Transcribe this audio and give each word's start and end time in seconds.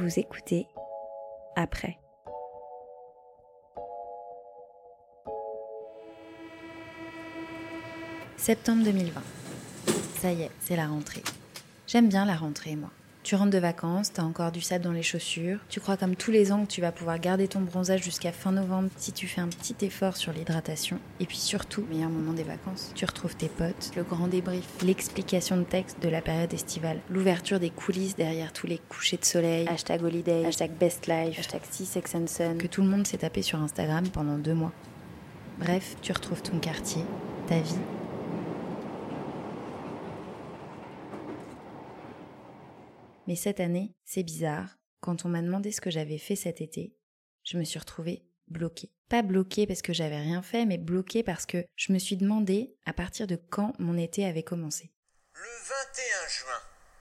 Vous 0.00 0.18
écoutez 0.18 0.66
après. 1.54 1.96
Septembre 8.36 8.82
2020. 8.82 9.22
Ça 10.20 10.32
y 10.32 10.42
est, 10.42 10.50
c'est 10.58 10.74
la 10.74 10.88
rentrée. 10.88 11.22
J'aime 11.86 12.08
bien 12.08 12.24
la 12.24 12.34
rentrée, 12.34 12.74
moi. 12.74 12.90
Tu 13.24 13.36
rentres 13.36 13.52
de 13.52 13.58
vacances, 13.58 14.12
t'as 14.12 14.22
encore 14.22 14.52
du 14.52 14.60
sable 14.60 14.84
dans 14.84 14.92
les 14.92 15.02
chaussures, 15.02 15.58
tu 15.70 15.80
crois 15.80 15.96
comme 15.96 16.14
tous 16.14 16.30
les 16.30 16.52
ans 16.52 16.66
que 16.66 16.70
tu 16.70 16.82
vas 16.82 16.92
pouvoir 16.92 17.18
garder 17.18 17.48
ton 17.48 17.62
bronzage 17.62 18.02
jusqu'à 18.02 18.32
fin 18.32 18.52
novembre 18.52 18.90
si 18.98 19.12
tu 19.12 19.26
fais 19.26 19.40
un 19.40 19.48
petit 19.48 19.74
effort 19.80 20.18
sur 20.18 20.30
l'hydratation. 20.34 20.98
Et 21.20 21.24
puis 21.24 21.38
surtout, 21.38 21.86
meilleur 21.88 22.10
moment 22.10 22.34
des 22.34 22.42
vacances, 22.42 22.92
tu 22.94 23.06
retrouves 23.06 23.34
tes 23.34 23.48
potes, 23.48 23.92
le 23.96 24.02
grand 24.02 24.28
débrief, 24.28 24.66
l'explication 24.82 25.56
de 25.56 25.62
texte 25.62 26.02
de 26.02 26.10
la 26.10 26.20
période 26.20 26.52
estivale, 26.52 27.00
l'ouverture 27.08 27.58
des 27.58 27.70
coulisses 27.70 28.14
derrière 28.14 28.52
tous 28.52 28.66
les 28.66 28.76
couchers 28.76 29.16
de 29.16 29.24
soleil, 29.24 29.66
hashtag 29.68 30.02
holiday, 30.02 30.44
hashtag 30.44 30.72
best 30.72 31.06
life, 31.06 31.38
hashtag 31.38 31.62
see 31.70 31.86
sex 31.86 32.14
and 32.14 32.26
sun, 32.26 32.58
que 32.58 32.66
tout 32.66 32.82
le 32.82 32.88
monde 32.88 33.06
s'est 33.06 33.16
tapé 33.16 33.40
sur 33.40 33.58
Instagram 33.58 34.06
pendant 34.08 34.36
deux 34.36 34.52
mois. 34.52 34.72
Bref, 35.58 35.96
tu 36.02 36.12
retrouves 36.12 36.42
ton 36.42 36.58
quartier, 36.58 37.02
ta 37.46 37.58
vie 37.58 38.03
Mais 43.26 43.36
cette 43.36 43.60
année, 43.60 43.94
c'est 44.04 44.22
bizarre, 44.22 44.76
quand 45.00 45.24
on 45.24 45.28
m'a 45.28 45.42
demandé 45.42 45.72
ce 45.72 45.80
que 45.80 45.90
j'avais 45.90 46.18
fait 46.18 46.36
cet 46.36 46.60
été, 46.60 46.94
je 47.42 47.58
me 47.58 47.64
suis 47.64 47.78
retrouvée 47.78 48.24
bloquée. 48.48 48.90
Pas 49.08 49.22
bloquée 49.22 49.66
parce 49.66 49.82
que 49.82 49.92
j'avais 49.92 50.18
rien 50.18 50.42
fait, 50.42 50.66
mais 50.66 50.78
bloquée 50.78 51.22
parce 51.22 51.46
que 51.46 51.64
je 51.76 51.92
me 51.92 51.98
suis 51.98 52.16
demandé 52.16 52.74
à 52.84 52.92
partir 52.92 53.26
de 53.26 53.36
quand 53.36 53.72
mon 53.78 53.96
été 53.96 54.24
avait 54.24 54.42
commencé. 54.42 54.90
Le 55.34 55.40
21 55.40 56.28
juin, 56.28 56.60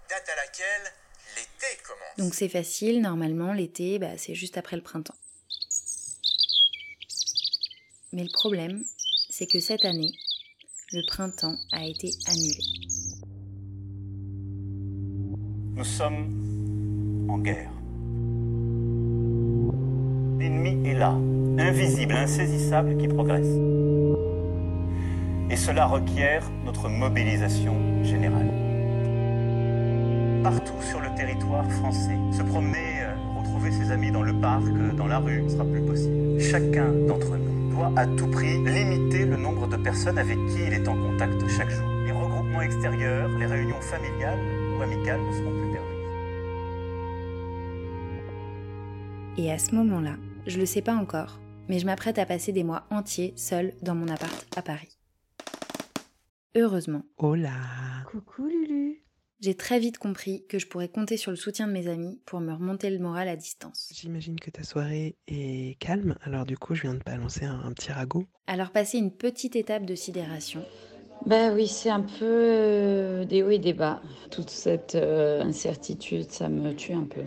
date 0.10 0.30
à 0.30 0.36
laquelle 0.36 0.94
l'été 1.36 1.82
commence. 1.84 2.18
Donc 2.18 2.34
c'est 2.36 2.50
facile, 2.50 3.02
normalement 3.02 3.54
l'été, 3.54 4.00
bah, 4.00 4.18
c'est 4.18 4.36
juste 4.36 4.58
après 4.58 4.76
le 4.76 4.84
printemps. 4.84 5.16
Mais 8.12 8.24
le 8.24 8.32
problème, 8.32 8.84
c'est 9.30 9.48
que 9.48 9.60
cette 9.60 9.86
année, 9.86 10.14
le 10.92 11.02
printemps 11.08 11.58
a 11.72 11.86
été 11.86 12.12
annulé. 12.28 12.93
Nous 15.84 15.90
sommes 15.90 17.28
en 17.28 17.40
guerre. 17.40 17.70
L'ennemi 20.40 20.88
est 20.88 20.94
là, 20.94 21.14
invisible, 21.60 22.16
insaisissable, 22.16 22.96
qui 22.96 23.10
progresse. 23.10 23.50
Et 25.50 25.58
cela 25.58 25.86
requiert 25.88 26.50
notre 26.64 26.88
mobilisation 26.88 27.76
générale. 28.02 28.48
Partout 30.42 30.82
sur 30.90 31.02
le 31.02 31.14
territoire 31.18 31.70
français, 31.70 32.18
se 32.32 32.44
promener, 32.44 33.02
euh, 33.02 33.40
retrouver 33.42 33.74
ses 33.74 33.92
amis 33.92 34.10
dans 34.10 34.24
le 34.24 34.40
parc, 34.40 34.64
dans 34.96 35.08
la 35.08 35.20
rue, 35.20 35.42
ne 35.42 35.50
sera 35.50 35.66
plus 35.66 35.82
possible. 35.82 36.40
Chacun 36.40 36.94
d'entre 37.10 37.36
nous 37.36 37.76
doit 37.76 37.92
à 37.98 38.08
tout 38.08 38.28
prix 38.28 38.58
limiter 38.64 39.26
le 39.26 39.36
nombre 39.36 39.68
de 39.68 39.76
personnes 39.76 40.18
avec 40.18 40.38
qui 40.48 40.64
il 40.66 40.74
est 40.76 40.88
en 40.88 40.96
contact 40.96 41.46
chaque 41.50 41.72
jour. 41.72 41.86
Les 42.06 42.14
regroupements 42.14 42.62
extérieurs, 42.62 43.28
les 43.38 43.48
réunions 43.48 43.82
familiales 43.82 44.40
ou 44.78 44.82
amicales 44.82 45.22
ne 45.22 45.32
seront 45.32 45.52
plus 45.52 45.72
permises. 45.72 45.90
Et 49.38 49.52
à 49.52 49.58
ce 49.58 49.74
moment-là, 49.76 50.18
je 50.46 50.60
le 50.60 50.66
sais 50.66 50.82
pas 50.82 50.96
encore, 50.96 51.40
mais 51.68 51.80
je 51.80 51.86
m'apprête 51.86 52.20
à 52.20 52.26
passer 52.26 52.52
des 52.52 52.64
mois 52.64 52.86
entiers 52.92 53.34
seule 53.36 53.74
dans 53.82 53.96
mon 53.96 54.08
appart 54.08 54.46
à 54.56 54.62
Paris. 54.62 54.98
Heureusement, 56.56 57.04
Hola. 57.18 57.52
Coucou 58.12 58.46
Lulu. 58.48 59.04
j'ai 59.40 59.56
très 59.56 59.80
vite 59.80 59.98
compris 59.98 60.46
que 60.48 60.60
je 60.60 60.68
pourrais 60.68 60.88
compter 60.88 61.18
sur 61.18 61.32
le 61.32 61.38
soutien 61.38 61.66
de 61.68 61.72
mes 61.74 61.88
amis 61.88 62.22
pour 62.28 62.40
me 62.42 62.54
remonter 62.54 62.92
le 62.92 63.00
moral 63.00 63.28
à 63.28 63.36
distance. 63.36 63.90
J'imagine 63.92 64.40
que 64.40 64.52
ta 64.52 64.62
soirée 64.64 65.18
est 65.28 65.80
calme, 65.80 66.16
alors 66.22 66.46
du 66.46 66.56
coup 66.56 66.76
je 66.76 66.84
viens 66.84 66.94
de 66.94 67.04
balancer 67.04 67.46
un, 67.46 67.60
un 67.62 67.74
petit 67.74 67.92
ragot. 67.92 68.26
Alors 68.46 68.70
passer 68.72 69.00
une 69.00 69.12
petite 69.12 69.56
étape 69.56 69.86
de 69.86 69.96
sidération, 69.96 70.64
Ben 71.26 71.54
oui, 71.56 71.68
c'est 71.68 71.90
un 71.90 72.02
peu 72.02 72.10
euh, 72.22 73.24
des 73.26 73.44
hauts 73.44 73.50
et 73.50 73.60
des 73.60 73.74
bas. 73.74 74.02
Toute 74.30 74.50
cette 74.50 74.96
euh, 74.96 75.42
incertitude, 75.42 76.30
ça 76.30 76.50
me 76.50 76.74
tue 76.76 76.94
un 76.94 77.06
peu. 77.06 77.22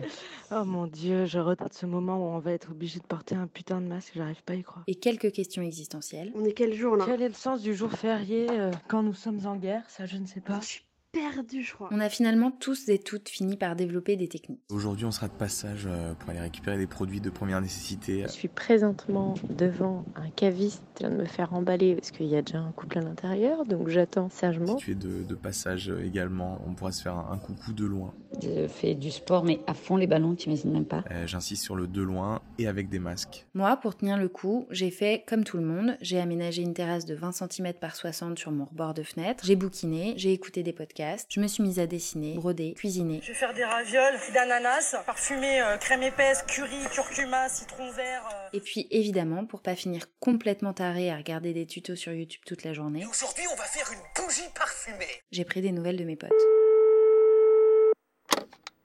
Oh 0.51 0.63
mon 0.65 0.85
dieu, 0.85 1.25
je 1.25 1.39
retarde 1.39 1.73
ce 1.73 1.85
moment 1.85 2.17
où 2.17 2.35
on 2.35 2.39
va 2.39 2.51
être 2.51 2.71
obligé 2.71 2.99
de 2.99 3.05
porter 3.05 3.35
un 3.35 3.47
putain 3.47 3.81
de 3.81 3.87
masque, 3.87 4.13
j'arrive 4.15 4.43
pas 4.43 4.53
à 4.53 4.55
y 4.57 4.63
croire. 4.63 4.83
et 4.87 4.95
quelques 4.95 5.31
questions 5.31 5.61
existentielles, 5.61 6.31
On 6.35 6.45
est 6.45 6.53
quel 6.53 6.73
jour 6.73 6.95
là? 6.95 7.05
Quel 7.07 7.21
est 7.21 7.27
le 7.27 7.33
sens 7.33 7.61
du 7.61 7.73
jour 7.75 7.91
férié 7.91 8.47
euh, 8.51 8.71
quand 8.87 9.03
nous 9.03 9.13
sommes 9.15 9.45
en 9.45 9.55
guerre? 9.55 9.83
Ça, 9.89 10.05
je 10.05 10.17
ne 10.17 10.25
sais 10.25 10.41
pas. 10.41 10.59
Je 10.61 10.65
suis 10.67 10.81
perdue, 11.17 11.63
je 11.63 11.73
crois. 11.73 11.89
on 11.91 11.99
a 11.99 12.09
finalement 12.09 12.51
tous 12.51 12.89
et 12.89 12.99
toutes 12.99 13.29
fini 13.29 13.57
par 13.57 13.75
développer 13.75 14.15
des 14.15 14.27
techniques. 14.27 14.61
Aujourd'hui, 14.69 15.05
on 15.05 15.11
sera 15.11 15.27
de 15.27 15.33
passage 15.33 15.87
euh, 15.87 16.13
pour 16.13 16.29
aller 16.29 16.39
récupérer 16.39 16.77
des 16.77 16.87
produits 16.87 17.21
de 17.21 17.29
première 17.29 17.61
nécessité. 17.61 18.23
Je 18.23 18.27
suis 18.27 18.47
présentement 18.47 19.33
devant 19.49 20.05
un 20.15 20.29
caviste 20.29 20.83
qui 20.95 21.03
vient 21.03 21.11
de 21.11 21.21
me 21.21 21.25
faire 21.25 21.53
emballer 21.53 21.95
parce 21.95 22.11
qu'il 22.11 22.27
y 22.27 22.35
a 22.35 22.41
déjà 22.41 22.59
un 22.59 22.71
couple 22.71 22.99
à 22.99 23.01
l'intérieur, 23.01 23.65
donc 23.65 23.89
j'attends 23.89 24.29
sagement. 24.29 24.77
Si 24.77 24.85
tu 24.85 24.91
es 24.91 24.95
de, 24.95 25.23
de 25.23 25.35
passage 25.35 25.89
euh, 25.89 26.05
également, 26.05 26.61
on 26.67 26.73
pourra 26.73 26.91
se 26.91 27.01
faire 27.01 27.17
un 27.17 27.37
coucou 27.37 27.73
de 27.73 27.85
loin. 27.85 28.13
Je 28.41 28.67
fais 28.67 28.93
du 28.93 29.11
sport, 29.11 29.43
mais 29.43 29.59
à 29.67 29.73
fond 29.73 29.95
les 29.97 30.07
ballons, 30.07 30.35
t'imagines 30.35 30.71
même 30.71 30.85
pas. 30.85 31.03
Euh, 31.11 31.25
J'insiste 31.27 31.63
sur 31.63 31.75
le 31.75 31.87
de 31.87 32.01
loin 32.01 32.41
et 32.59 32.67
avec 32.67 32.89
des 32.89 32.99
masques. 32.99 33.45
Moi, 33.53 33.75
pour 33.77 33.95
tenir 33.97 34.17
le 34.17 34.29
coup, 34.29 34.67
j'ai 34.71 34.91
fait 34.91 35.23
comme 35.27 35.43
tout 35.43 35.57
le 35.57 35.63
monde, 35.63 35.97
j'ai 36.01 36.19
aménagé 36.19 36.61
une 36.61 36.73
terrasse 36.73 37.05
de 37.05 37.15
20 37.15 37.31
cm 37.31 37.73
par 37.73 37.95
60 37.95 38.37
sur 38.37 38.51
mon 38.51 38.65
rebord 38.65 38.93
de 38.93 39.03
fenêtre, 39.03 39.43
j'ai 39.45 39.55
bouquiné, 39.55 40.13
j'ai 40.17 40.33
écouté 40.33 40.63
des 40.63 40.73
podcasts, 40.73 41.27
je 41.31 41.39
me 41.39 41.47
suis 41.47 41.63
mise 41.63 41.79
à 41.79 41.87
dessiner, 41.87 42.35
broder, 42.35 42.73
cuisiner. 42.73 43.19
Je 43.23 43.29
vais 43.29 43.33
faire 43.33 43.53
des 43.53 43.63
ravioles 43.63 44.15
d'ananas, 44.33 44.95
parfumées 45.05 45.61
euh, 45.61 45.77
crème 45.77 46.03
épaisse, 46.03 46.43
curry, 46.47 46.77
curcuma, 46.91 47.49
citron 47.49 47.89
vert. 47.91 48.23
euh. 48.33 48.49
Et 48.53 48.59
puis 48.59 48.87
évidemment, 48.91 49.45
pour 49.45 49.61
pas 49.61 49.75
finir 49.75 50.05
complètement 50.19 50.73
taré 50.73 51.09
à 51.11 51.17
regarder 51.17 51.53
des 51.53 51.65
tutos 51.65 51.95
sur 51.95 52.11
YouTube 52.13 52.41
toute 52.45 52.63
la 52.63 52.73
journée, 52.73 53.05
aujourd'hui, 53.09 53.43
on 53.51 53.55
va 53.55 53.63
faire 53.63 53.87
une 53.91 54.23
bougie 54.23 54.41
parfumée. 54.55 55.05
j'ai 55.31 55.45
pris 55.45 55.61
des 55.61 55.71
nouvelles 55.71 55.97
de 55.97 56.03
mes 56.03 56.15
potes. 56.15 56.31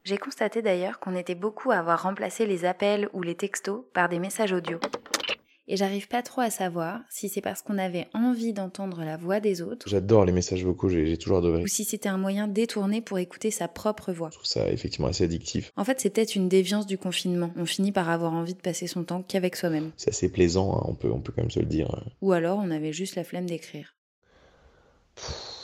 J'ai 0.05 0.19
constaté 0.19 0.63
d'ailleurs 0.63 0.99
qu'on 0.99 1.15
était 1.15 1.37
beaucoup 1.37 1.71
à 1.71 1.77
avoir 1.77 2.03
remplacé 2.03 2.45
les 2.45 2.65
appels 2.65 3.09
ou 3.13 3.23
les 3.23 3.37
textos 3.37 3.85
par 3.95 4.09
des 4.09 4.19
messages 4.19 4.53
audio. 4.53 4.81
Et 5.69 5.77
j'arrive 5.77 6.09
pas 6.09 6.23
trop 6.23 6.41
à 6.41 6.51
savoir 6.51 7.03
si 7.09 7.29
c'est 7.29 7.41
parce 7.41 7.63
qu'on 7.63 7.79
avait 7.79 8.09
envie 8.13 8.53
d'entendre 8.53 9.05
la 9.05 9.17
voix 9.17 9.39
des 9.39 9.63
autres 9.63 9.89
J'adore 9.89 10.25
les 10.25 10.33
messages 10.33 10.65
vocaux, 10.65 10.89
j'ai 10.89 11.17
toujours 11.17 11.39
adoré. 11.39 11.63
ou 11.63 11.69
si 11.69 11.85
c'était 11.85 12.09
un 12.09 12.19
moyen 12.19 12.49
détourné 12.49 13.01
pour 13.01 13.21
écouter 13.21 13.53
sa 13.53 13.69
propre 13.69 14.13
voix. 14.13 14.31
Je 14.33 14.39
trouve 14.39 14.47
ça 14.47 14.69
effectivement 14.71 15.07
assez 15.07 15.23
addictif. 15.23 15.71
En 15.77 15.85
fait, 15.85 16.01
c'est 16.01 16.11
peut-être 16.11 16.35
une 16.35 16.49
déviance 16.49 16.87
du 16.87 16.99
confinement. 16.99 17.53
On 17.57 17.65
finit 17.65 17.93
par 17.93 18.11
avoir 18.11 18.33
envie 18.33 18.55
de 18.55 18.61
passer 18.61 18.89
son 18.89 19.05
temps 19.05 19.23
qu'avec 19.23 19.55
soi-même. 19.55 19.93
C'est 19.97 20.11
assez 20.11 20.33
plaisant, 20.33 20.77
hein, 20.77 20.85
on, 20.89 20.95
peut, 20.97 21.13
on 21.13 21.21
peut 21.21 21.33
quand 21.33 21.43
même 21.43 21.51
se 21.53 21.61
le 21.61 21.67
dire. 21.67 21.89
Ou 22.23 22.33
alors 22.33 22.59
on 22.59 22.73
avait 22.73 22.93
juste 22.93 23.15
la 23.15 23.23
flemme 23.23 23.47
d'écrire. 23.47 23.95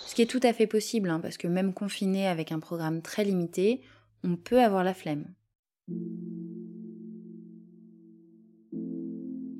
Ce 0.07 0.15
qui 0.15 0.23
est 0.23 0.27
tout 0.27 0.41
à 0.45 0.53
fait 0.53 0.69
possible, 0.69 1.11
hein, 1.11 1.19
parce 1.21 1.37
que 1.37 1.49
même 1.49 1.75
confiné 1.75 2.29
avec 2.29 2.53
un 2.53 2.61
programme 2.61 3.03
très 3.03 3.25
limité, 3.25 3.83
on 4.25 4.37
peut 4.37 4.61
avoir 4.61 4.85
la 4.85 4.95
flemme. 4.95 5.35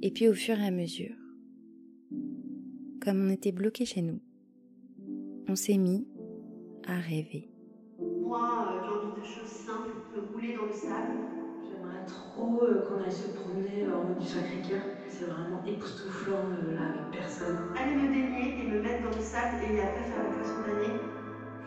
Et 0.03 0.11
puis 0.13 0.29
au 0.29 0.35
fur 0.35 0.59
et 0.59 0.67
à 0.67 0.71
mesure, 0.71 1.17
comme 3.03 3.27
on 3.27 3.31
était 3.31 3.53
bloqué 3.53 3.85
chez 3.85 4.03
nous, 4.03 4.21
on 5.49 5.57
s'est 5.57 5.79
mis 5.79 6.07
à 6.87 6.99
rêver. 6.99 7.51
Moi, 7.99 8.41
euh, 8.41 8.81
j'ai 8.83 9.09
envie 9.09 9.21
de 9.21 9.27
choses 9.27 9.49
simples, 9.49 9.91
de 10.15 10.21
rouler 10.33 10.55
dans 10.55 10.67
le 10.67 10.73
sable. 10.73 11.19
J'aimerais 11.65 12.05
trop 12.07 12.63
euh, 12.63 12.83
qu'on 12.87 13.03
aille 13.03 13.13
se 13.13 13.29
promener 13.29 13.85
euh, 13.85 13.97
en 13.97 14.05
mode 14.05 14.19
du 14.21 14.27
Sacré-Cœur. 14.27 14.83
C'est 15.09 15.25
vraiment 15.25 15.65
époustouflant 15.65 16.51
euh, 16.53 16.75
là 16.75 16.83
avec 16.91 17.21
personne. 17.21 17.57
Aller 17.77 17.97
me 17.97 18.09
baigner 18.09 18.61
et 18.63 18.69
me 18.69 18.83
mettre 18.83 19.03
dans 19.11 19.17
le 19.17 19.23
sable 19.23 19.57
et 19.65 19.81
après 19.81 20.05
faire 20.05 20.23
la 20.23 20.31
poisson 20.31 20.61
d'année. 20.67 21.01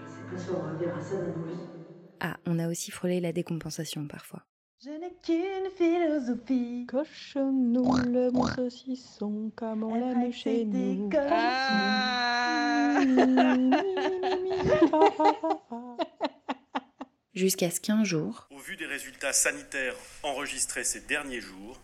Je 0.05 0.09
sais 0.09 0.23
pas 0.29 0.37
si 0.37 0.49
on 0.51 0.61
reverra 0.61 1.01
ça 1.01 1.15
dans 1.17 1.37
nos 1.39 1.45
vies. 1.45 1.80
Ah, 2.23 2.37
on 2.45 2.59
a 2.59 2.67
aussi 2.69 2.91
frôlé 2.91 3.19
la 3.19 3.33
décompensation 3.33 4.05
parfois. 4.07 4.43
Je 4.83 4.89
n'ai 4.89 5.11
qu'une 5.23 5.71
philosophie. 5.75 6.85
Cochons-nous 6.87 7.95
le 7.97 8.29
bon 8.31 8.45
saucisson 8.45 9.51
comme 9.55 9.83
on 9.83 9.95
l'aime 9.95 10.31
chez 10.31 10.65
nous. 10.65 11.09
Jusqu'à 17.33 17.71
ce 17.71 17.79
qu'un 17.79 18.03
jour, 18.03 18.47
Au 18.51 18.59
vu 18.59 18.77
des 18.77 18.85
résultats 18.85 19.33
sanitaires 19.33 19.95
enregistrés 20.21 20.83
ces 20.83 20.99
derniers 21.01 21.41
jours, 21.41 21.79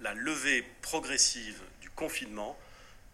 la 0.00 0.14
levée 0.14 0.64
progressive 0.82 1.60
du 1.80 1.90
confinement 1.90 2.56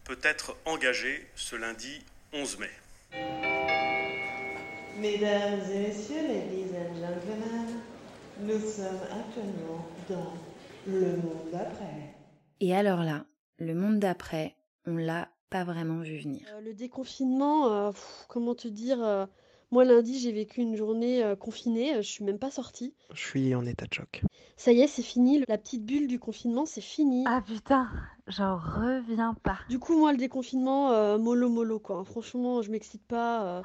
peut 0.05 0.19
être 0.23 0.55
engagée 0.67 1.27
ce 1.37 1.57
lundi 1.57 2.03
11 2.35 2.59
mai. 2.59 2.71
Mesdames 5.01 5.61
et 5.75 5.79
messieurs, 5.89 6.27
ladies 6.27 6.71
and 6.75 6.95
gentlemen, 6.95 7.81
nous 8.41 8.59
sommes 8.61 9.01
actuellement 9.13 9.85
dans 10.09 10.33
le 10.87 11.17
monde 11.17 11.51
d'après. 11.53 12.15
et 12.61 12.75
alors 12.75 13.03
là, 13.03 13.27
le 13.59 13.75
monde 13.75 13.99
d'après, 13.99 14.57
on 14.87 14.97
l'a 14.97 15.29
pas 15.51 15.65
vraiment 15.65 16.01
vu 16.01 16.19
venir. 16.19 16.43
Euh, 16.55 16.61
le 16.61 16.73
déconfinement, 16.75 17.67
euh, 17.73 17.91
pff, 17.93 18.25
comment 18.29 18.55
te 18.55 18.69
dire 18.69 19.03
euh, 19.03 19.27
Moi, 19.71 19.85
lundi, 19.85 20.19
j'ai 20.19 20.33
vécu 20.33 20.61
une 20.63 20.77
journée 20.77 21.23
euh, 21.23 21.37
confinée, 21.37 21.97
je 21.97 22.01
suis 22.09 22.25
même 22.25 22.39
pas 22.39 22.51
sortie. 22.51 22.95
Je 23.13 23.21
suis 23.21 23.55
en 23.55 23.67
état 23.67 23.87
de 23.87 23.93
choc. 23.95 24.23
Ça 24.57 24.73
y 24.73 24.81
est, 24.81 24.87
c'est 24.87 25.03
fini, 25.03 25.45
la 25.47 25.59
petite 25.59 25.85
bulle 25.85 26.07
du 26.09 26.19
confinement, 26.19 26.65
c'est 26.65 26.81
fini. 26.81 27.25
Ah 27.27 27.43
putain, 27.47 27.89
j'en 28.29 28.57
reviens 28.57 29.35
pas. 29.43 29.59
Du 29.69 29.79
coup, 29.79 29.99
moi, 29.99 30.13
le 30.13 30.19
déconfinement, 30.19 30.93
euh, 30.93 31.19
mollo 31.19 31.49
mollo, 31.51 31.79
quoi. 31.79 32.03
Franchement, 32.05 32.63
je 32.63 32.71
m'excite 32.71 33.07
pas. 33.07 33.59
euh. 33.59 33.63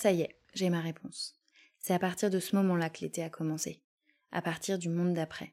Ça 0.00 0.12
y 0.12 0.22
est, 0.22 0.34
j'ai 0.54 0.70
ma 0.70 0.80
réponse. 0.80 1.36
C'est 1.78 1.92
à 1.92 1.98
partir 1.98 2.30
de 2.30 2.40
ce 2.40 2.56
moment-là 2.56 2.88
que 2.88 3.02
l'été 3.02 3.22
a 3.22 3.28
commencé. 3.28 3.82
À 4.32 4.40
partir 4.40 4.78
du 4.78 4.88
monde 4.88 5.12
d'après. 5.12 5.52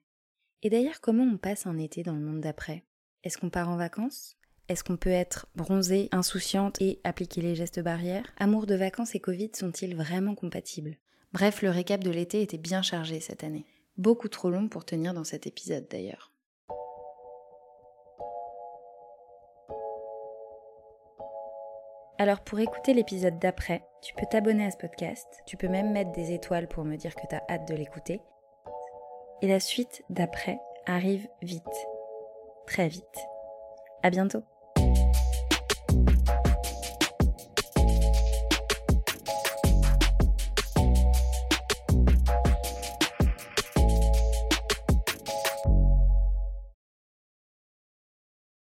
Et 0.63 0.69
d'ailleurs, 0.69 1.01
comment 1.01 1.25
on 1.25 1.38
passe 1.38 1.67
un 1.67 1.77
été 1.77 2.01
dans 2.01 2.13
le 2.13 2.21
monde 2.21 2.39
d'après? 2.39 2.85
Est-ce 3.25 3.38
qu'on 3.38 3.49
part 3.49 3.67
en 3.67 3.75
vacances? 3.75 4.38
Est-ce 4.69 4.85
qu'on 4.85 4.95
peut 4.95 5.09
être 5.09 5.47
bronzée, 5.55 6.07
insouciante 6.13 6.81
et 6.81 7.01
appliquer 7.03 7.41
les 7.41 7.55
gestes 7.55 7.81
barrières? 7.81 8.33
Amour 8.38 8.67
de 8.67 8.75
vacances 8.75 9.15
et 9.15 9.19
Covid 9.19 9.51
sont-ils 9.53 9.97
vraiment 9.97 10.33
compatibles? 10.33 10.95
Bref, 11.33 11.61
le 11.61 11.69
récap 11.69 12.01
de 12.01 12.11
l'été 12.11 12.41
était 12.41 12.57
bien 12.57 12.81
chargé 12.81 13.19
cette 13.19 13.44
année. 13.44 13.65
Beaucoup 13.97 14.29
trop 14.29 14.49
long 14.49 14.69
pour 14.69 14.85
tenir 14.85 15.13
dans 15.13 15.25
cet 15.25 15.45
épisode 15.45 15.89
d'ailleurs. 15.89 16.31
Alors 22.19 22.39
pour 22.39 22.59
écouter 22.59 22.95
l'épisode 22.95 23.37
d'après, 23.37 23.83
tu 24.01 24.15
peux 24.15 24.25
t'abonner 24.25 24.65
à 24.65 24.71
ce 24.71 24.77
podcast, 24.77 25.27
tu 25.45 25.55
peux 25.55 25.67
même 25.67 25.91
mettre 25.91 26.11
des 26.13 26.31
étoiles 26.31 26.67
pour 26.67 26.83
me 26.83 26.95
dire 26.95 27.13
que 27.13 27.27
t'as 27.29 27.41
hâte 27.47 27.67
de 27.67 27.75
l'écouter. 27.75 28.21
Et 29.43 29.47
la 29.47 29.59
suite 29.59 30.03
d'après 30.09 30.59
arrive 30.87 31.27
vite. 31.43 31.63
Très 32.65 32.87
vite. 32.87 33.19
À 34.01 34.09
bientôt 34.09 34.41